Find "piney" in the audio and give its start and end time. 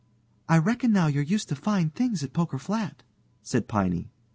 3.67-4.09